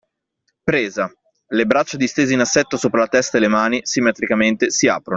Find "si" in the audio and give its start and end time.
4.71-4.87